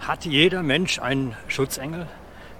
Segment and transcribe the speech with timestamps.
[0.00, 2.06] Hat jeder Mensch einen Schutzengel?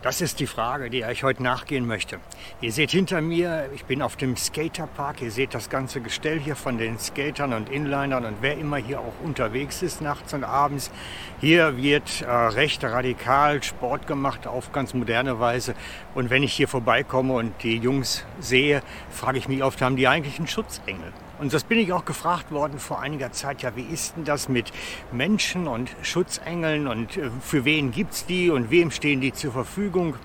[0.01, 2.21] Das ist die Frage, die ich heute nachgehen möchte.
[2.61, 5.23] Ihr seht hinter mir, ich bin auf dem Skaterpark.
[5.23, 9.01] Ihr seht das ganze Gestell hier von den Skatern und Inlinern und wer immer hier
[9.01, 10.93] auch unterwegs ist, nachts und abends.
[11.41, 15.75] Hier wird äh, recht radikal Sport gemacht auf ganz moderne Weise.
[16.15, 20.07] Und wenn ich hier vorbeikomme und die Jungs sehe, frage ich mich oft, haben die
[20.07, 21.13] eigentlich einen Schutzengel?
[21.39, 23.63] Und das bin ich auch gefragt worden vor einiger Zeit.
[23.63, 24.73] Ja, wie ist denn das mit
[25.13, 29.53] Menschen und Schutzengeln und äh, für wen gibt es die und wem stehen die zur
[29.53, 30.17] Verfügung?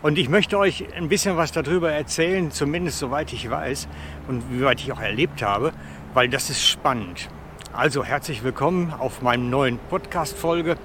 [0.00, 3.88] Und ich möchte euch ein bisschen was darüber erzählen, zumindest soweit ich weiß
[4.28, 5.72] und wie weit ich auch erlebt habe,
[6.14, 7.28] weil das ist spannend.
[7.72, 10.76] Also herzlich willkommen auf meinem neuen Podcast-Folge.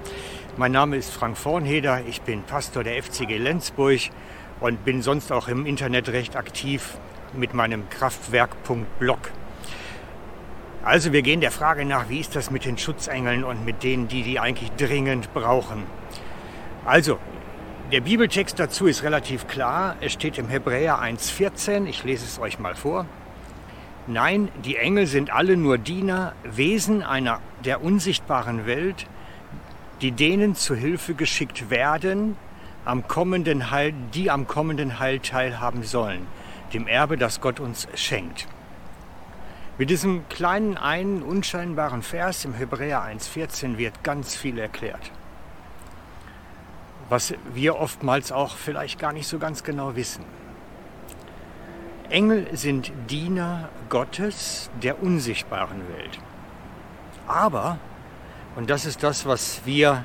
[0.56, 4.00] Mein Name ist Frank Vornheder, ich bin Pastor der FCG Lenzburg
[4.58, 6.98] und bin sonst auch im Internet recht aktiv
[7.34, 9.30] mit meinem Kraftwerk.blog.
[10.84, 14.06] Also wir gehen der Frage nach, wie ist das mit den Schutzengeln und mit denen,
[14.06, 15.84] die die eigentlich dringend brauchen.
[16.84, 17.18] Also,
[17.90, 19.96] der Bibeltext dazu ist relativ klar.
[20.02, 21.86] Es steht im Hebräer 1.14.
[21.86, 23.06] Ich lese es euch mal vor.
[24.06, 29.06] Nein, die Engel sind alle nur Diener, Wesen einer der unsichtbaren Welt,
[30.02, 32.36] die denen zu Hilfe geschickt werden,
[32.84, 36.26] am kommenden Heil, die am kommenden Heil teilhaben sollen,
[36.74, 38.46] dem Erbe, das Gott uns schenkt.
[39.76, 45.10] Mit diesem kleinen einen unscheinbaren Vers im Hebräer 1.14 wird ganz viel erklärt.
[47.08, 50.24] Was wir oftmals auch vielleicht gar nicht so ganz genau wissen.
[52.08, 56.20] Engel sind Diener Gottes der unsichtbaren Welt.
[57.26, 57.78] Aber,
[58.54, 60.04] und das ist das, was wir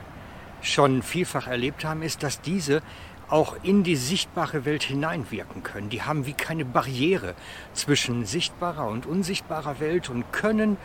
[0.61, 2.81] schon vielfach erlebt haben, ist, dass diese
[3.29, 5.89] auch in die sichtbare Welt hineinwirken können.
[5.89, 7.35] Die haben wie keine Barriere
[7.73, 10.77] zwischen sichtbarer und unsichtbarer Welt und können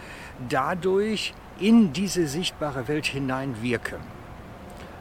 [0.48, 3.98] dadurch in diese sichtbare Welt hineinwirken.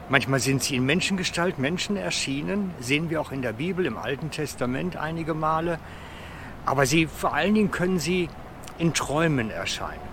[0.09, 4.31] Manchmal sind sie in Menschengestalt, Menschen erschienen, sehen wir auch in der Bibel, im Alten
[4.31, 5.79] Testament einige Male.
[6.65, 8.29] Aber sie, vor allen Dingen können sie
[8.77, 10.12] in Träumen erscheinen.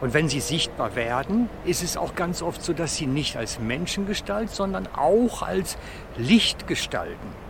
[0.00, 3.58] Und wenn sie sichtbar werden, ist es auch ganz oft so, dass sie nicht als
[3.58, 5.78] Menschengestalt, sondern auch als
[6.16, 7.46] Lichtgestalten.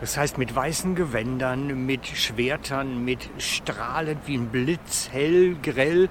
[0.00, 6.08] Das heißt mit weißen Gewändern, mit Schwertern, mit strahlend wie ein Blitz, hell, grell,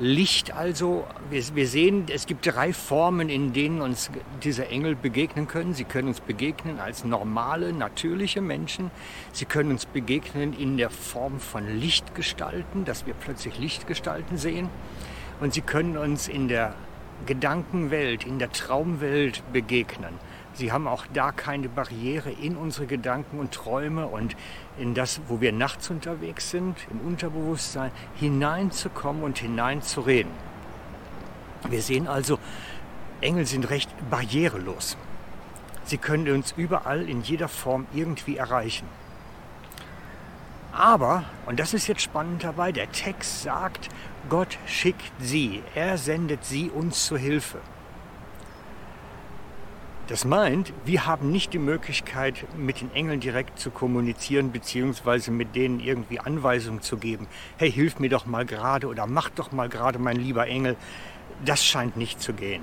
[0.00, 1.06] Licht also.
[1.30, 4.10] Wir, wir, sehen, es gibt drei Formen, in denen uns
[4.42, 5.72] diese Engel begegnen können.
[5.72, 8.90] Sie können uns begegnen als normale, natürliche Menschen.
[9.32, 14.68] Sie können uns begegnen in der Form von Lichtgestalten, dass wir plötzlich Lichtgestalten sehen.
[15.40, 16.74] Und sie können uns in der
[17.26, 20.14] Gedankenwelt, in der Traumwelt begegnen.
[20.54, 24.36] Sie haben auch da keine Barriere in unsere Gedanken und Träume und
[24.78, 30.30] in das, wo wir nachts unterwegs sind, im Unterbewusstsein, hineinzukommen und hineinzureden.
[31.68, 32.38] Wir sehen also,
[33.20, 34.96] Engel sind recht barrierelos.
[35.84, 38.86] Sie können uns überall in jeder Form irgendwie erreichen.
[40.72, 43.88] Aber, und das ist jetzt spannend dabei, der Text sagt,
[44.28, 47.58] Gott schickt sie, er sendet sie uns zu Hilfe.
[50.06, 55.56] Das meint, wir haben nicht die Möglichkeit, mit den Engeln direkt zu kommunizieren, beziehungsweise mit
[55.56, 57.26] denen irgendwie Anweisungen zu geben.
[57.56, 60.76] Hey, hilf mir doch mal gerade oder mach doch mal gerade, mein lieber Engel.
[61.46, 62.62] Das scheint nicht zu gehen.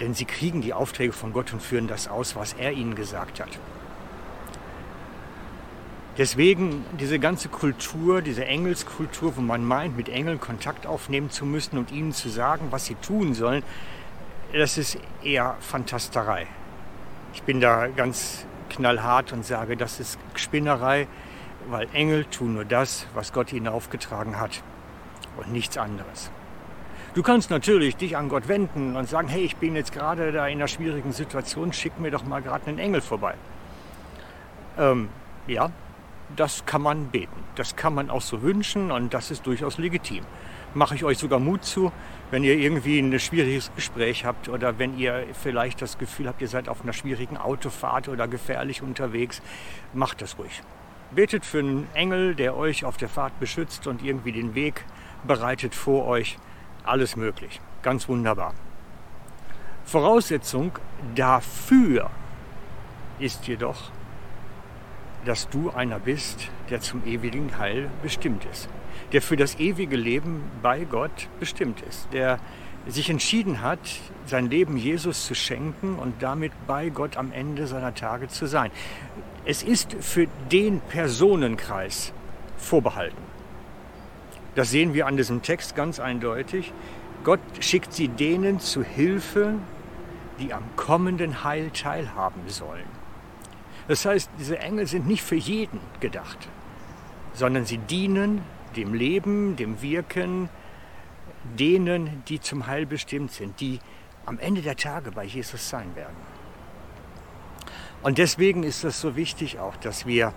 [0.00, 3.40] Denn sie kriegen die Aufträge von Gott und führen das aus, was er ihnen gesagt
[3.40, 3.58] hat.
[6.16, 11.76] Deswegen diese ganze Kultur, diese Engelskultur, wo man meint, mit Engeln Kontakt aufnehmen zu müssen
[11.76, 13.64] und ihnen zu sagen, was sie tun sollen,
[14.52, 16.46] das ist eher Fantasterei.
[17.32, 21.06] Ich bin da ganz knallhart und sage, das ist Spinnerei,
[21.68, 24.62] weil Engel tun nur das, was Gott ihnen aufgetragen hat
[25.36, 26.30] und nichts anderes.
[27.14, 30.46] Du kannst natürlich dich an Gott wenden und sagen, hey, ich bin jetzt gerade da
[30.46, 33.34] in einer schwierigen Situation, schick mir doch mal gerade einen Engel vorbei.
[34.78, 35.08] Ähm,
[35.46, 35.70] ja,
[36.36, 37.44] das kann man beten.
[37.54, 40.24] Das kann man auch so wünschen und das ist durchaus legitim
[40.74, 41.92] mache ich euch sogar Mut zu,
[42.30, 46.48] wenn ihr irgendwie ein schwieriges Gespräch habt oder wenn ihr vielleicht das Gefühl habt, ihr
[46.48, 49.42] seid auf einer schwierigen Autofahrt oder gefährlich unterwegs,
[49.92, 50.62] macht das ruhig.
[51.10, 54.84] Betet für einen Engel, der euch auf der Fahrt beschützt und irgendwie den Weg
[55.26, 56.38] bereitet vor euch.
[56.84, 57.60] Alles möglich.
[57.82, 58.54] Ganz wunderbar.
[59.84, 60.72] Voraussetzung
[61.14, 62.10] dafür
[63.18, 63.90] ist jedoch,
[65.24, 68.68] dass du einer bist, der zum ewigen Heil bestimmt ist
[69.12, 72.38] der für das ewige Leben bei Gott bestimmt ist, der
[72.86, 73.78] sich entschieden hat,
[74.26, 78.70] sein Leben Jesus zu schenken und damit bei Gott am Ende seiner Tage zu sein.
[79.44, 82.12] Es ist für den Personenkreis
[82.56, 83.22] vorbehalten.
[84.54, 86.72] Das sehen wir an diesem Text ganz eindeutig.
[87.24, 89.54] Gott schickt sie denen zu Hilfe,
[90.38, 92.97] die am kommenden Heil teilhaben sollen.
[93.88, 96.48] Das heißt, diese Engel sind nicht für jeden gedacht,
[97.32, 98.42] sondern sie dienen
[98.76, 100.50] dem Leben, dem Wirken
[101.58, 103.80] denen, die zum Heil bestimmt sind, die
[104.26, 106.16] am Ende der Tage bei Jesus sein werden.
[108.02, 110.32] Und deswegen ist es so wichtig auch, dass wir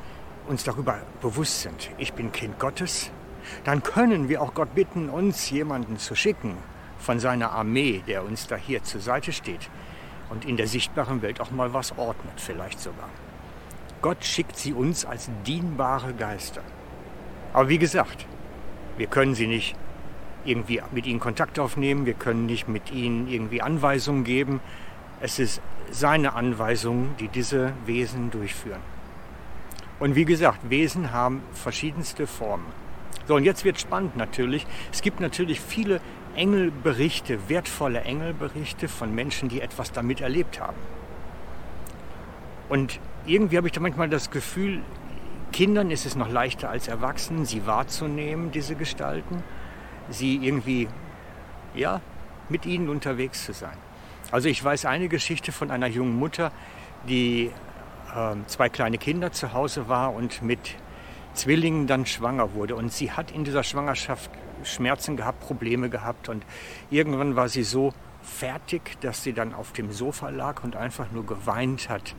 [0.48, 1.92] uns darüber bewusst sind.
[1.98, 3.12] Ich bin Kind Gottes.
[3.64, 6.56] Dann können wir auch Gott bitten, uns jemanden zu schicken
[7.00, 9.70] von seiner Armee, der uns da hier zur Seite steht
[10.30, 13.10] und in der sichtbaren Welt auch mal was ordnet, vielleicht sogar.
[14.02, 16.62] Gott schickt sie uns als dienbare Geister.
[17.54, 18.26] Aber wie gesagt,
[18.98, 19.76] wir können sie nicht
[20.44, 24.60] irgendwie mit ihnen Kontakt aufnehmen, wir können nicht mit ihnen irgendwie Anweisungen geben.
[25.20, 25.62] Es ist
[25.92, 28.82] seine Anweisungen, die diese Wesen durchführen.
[30.00, 32.66] Und wie gesagt, Wesen haben verschiedenste Formen.
[33.28, 34.66] So, und jetzt wird spannend natürlich.
[34.92, 36.02] Es gibt natürlich viele
[36.36, 40.78] Engelberichte, wertvolle Engelberichte von Menschen, die etwas damit erlebt haben.
[42.68, 44.82] Und irgendwie habe ich da manchmal das Gefühl,
[45.52, 49.44] Kindern ist es noch leichter als Erwachsenen, sie wahrzunehmen, diese Gestalten,
[50.10, 50.88] sie irgendwie,
[51.76, 52.02] ja,
[52.50, 53.78] mit ihnen unterwegs zu sein.
[54.32, 56.52] Also ich weiß eine Geschichte von einer jungen Mutter,
[57.08, 57.52] die
[58.16, 60.76] äh, zwei kleine Kinder zu Hause war und mit
[61.34, 62.76] Zwillingen dann schwanger wurde.
[62.76, 64.30] Und sie hat in dieser Schwangerschaft
[64.64, 66.30] Schmerzen gehabt, Probleme gehabt.
[66.30, 66.46] Und
[66.90, 71.26] irgendwann war sie so fertig, dass sie dann auf dem Sofa lag und einfach nur
[71.26, 72.16] geweint hat,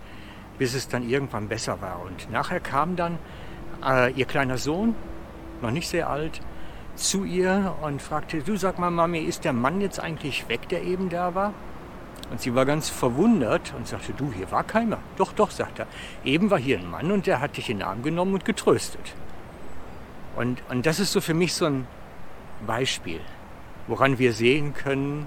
[0.62, 2.00] bis es dann irgendwann besser war.
[2.02, 3.18] Und nachher kam dann
[3.84, 4.94] äh, ihr kleiner Sohn,
[5.60, 6.40] noch nicht sehr alt,
[6.94, 10.84] zu ihr und fragte, du sag mal, Mami, ist der Mann jetzt eigentlich weg, der
[10.84, 11.52] eben da war?
[12.30, 14.98] Und sie war ganz verwundert und sagte, du, hier war keiner.
[15.16, 15.88] Doch, doch, sagt er.
[16.22, 19.14] Eben war hier ein Mann und der hat dich in den Arm genommen und getröstet.
[20.36, 21.88] Und, und das ist so für mich so ein
[22.68, 23.20] Beispiel,
[23.88, 25.26] woran wir sehen können,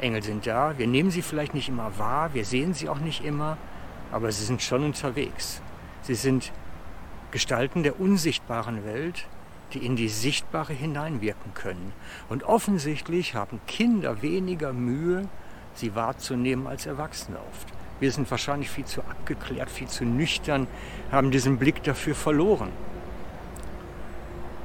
[0.00, 0.78] Engel sind da.
[0.78, 3.58] Wir nehmen sie vielleicht nicht immer wahr, wir sehen sie auch nicht immer,
[4.12, 5.60] aber sie sind schon unterwegs.
[6.02, 6.52] Sie sind
[7.30, 9.26] Gestalten der unsichtbaren Welt,
[9.72, 11.92] die in die Sichtbare hineinwirken können.
[12.28, 15.28] Und offensichtlich haben Kinder weniger Mühe,
[15.74, 17.68] sie wahrzunehmen als Erwachsene oft.
[17.98, 20.66] Wir sind wahrscheinlich viel zu abgeklärt, viel zu nüchtern,
[21.10, 22.70] haben diesen Blick dafür verloren.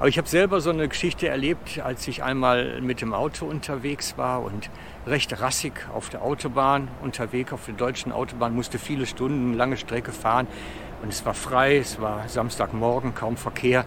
[0.01, 4.17] Aber ich habe selber so eine Geschichte erlebt, als ich einmal mit dem Auto unterwegs
[4.17, 4.71] war und
[5.05, 10.11] recht rassig auf der Autobahn unterwegs, auf der deutschen Autobahn, musste viele Stunden, lange Strecke
[10.11, 10.47] fahren.
[11.03, 13.85] Und es war frei, es war Samstagmorgen, kaum Verkehr.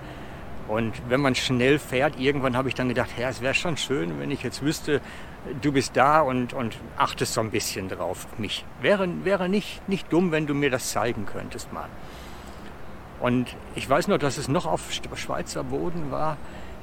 [0.69, 4.21] Und wenn man schnell fährt, irgendwann habe ich dann gedacht, ja, es wäre schon schön,
[4.21, 5.01] wenn ich jetzt wüsste,
[5.63, 8.65] du bist da und, und achtest so ein bisschen drauf auf mich.
[8.81, 11.89] Wäre, wäre nicht, nicht dumm, wenn du mir das zeigen könntest mal.
[13.21, 16.37] Und ich weiß noch, dass es noch auf Schweizer Boden war,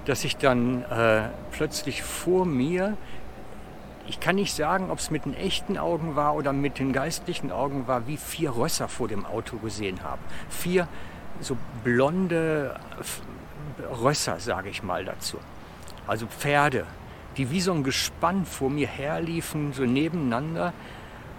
[0.06, 2.98] dass ich dann äh, plötzlich vor mir,
[4.08, 7.52] ich kann nicht sagen, ob es mit den echten Augen war oder mit den geistlichen
[7.52, 10.22] Augen war, wie vier Rösser vor dem Auto gesehen habe.
[10.50, 10.88] Vier
[11.40, 12.80] so blonde
[14.02, 15.38] Rösser, sage ich mal dazu.
[16.08, 16.86] Also Pferde,
[17.38, 20.74] die wie so ein Gespann vor mir herliefen, so nebeneinander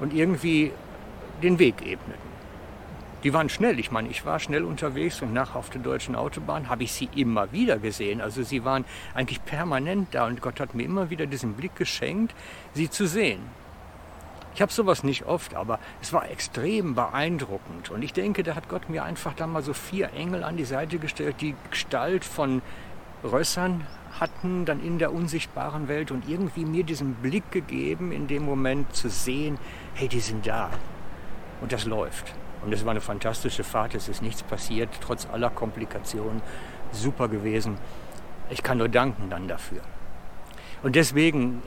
[0.01, 0.73] und irgendwie
[1.43, 2.32] den Weg ebneten.
[3.23, 3.79] Die waren schnell.
[3.79, 7.09] Ich meine, ich war schnell unterwegs und nach auf der deutschen Autobahn habe ich sie
[7.15, 8.21] immer wieder gesehen.
[8.21, 8.85] Also sie waren
[9.15, 12.35] eigentlich permanent da und Gott hat mir immer wieder diesen Blick geschenkt,
[12.75, 13.41] sie zu sehen.
[14.55, 17.91] Ich habe sowas nicht oft, aber es war extrem beeindruckend.
[17.91, 20.65] Und ich denke, da hat Gott mir einfach da mal so vier Engel an die
[20.65, 22.61] Seite gestellt, die Gestalt von
[23.25, 23.87] Rössern
[24.21, 28.95] hatten, dann in der unsichtbaren Welt und irgendwie mir diesen Blick gegeben, in dem Moment
[28.95, 29.59] zu sehen,
[29.95, 30.71] hey, die sind da.
[31.63, 32.35] Und das läuft.
[32.65, 36.43] Und es war eine fantastische Fahrt, es ist nichts passiert, trotz aller Komplikationen.
[36.93, 37.79] Super gewesen.
[38.51, 39.81] Ich kann nur danken dann dafür.
[40.83, 41.63] Und deswegen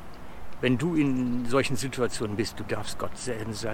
[0.62, 3.12] wenn du in solchen Situationen bist, du darfst Gott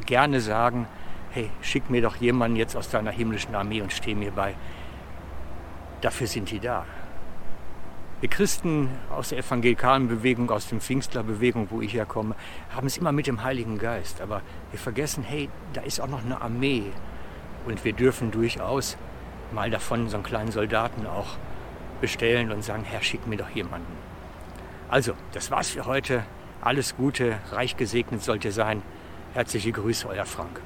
[0.06, 0.88] gerne sagen,
[1.30, 4.56] hey, schick mir doch jemanden jetzt aus deiner himmlischen Armee und steh mir bei.
[6.02, 6.86] Dafür sind die da.
[8.20, 12.36] Wir Christen aus der evangelikalen Bewegung, aus der Pfingstlerbewegung, wo ich herkomme,
[12.76, 14.22] haben es immer mit dem Heiligen Geist.
[14.22, 16.92] Aber wir vergessen, hey, da ist auch noch eine Armee.
[17.66, 18.98] Und wir dürfen durchaus
[19.52, 21.38] mal davon so einen kleinen Soldaten auch
[22.00, 23.96] bestellen und sagen, Herr, schick mir doch jemanden.
[24.90, 26.24] Also, das war's für heute.
[26.62, 28.82] Alles Gute, reich gesegnet sollte sein.
[29.34, 30.62] Herzliche Grüße, euer Frank.